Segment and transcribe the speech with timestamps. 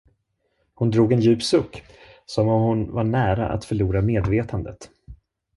[0.73, 1.83] Hon drog en djup suck,
[2.25, 4.89] som om hon vore nära att förlora medvetandet.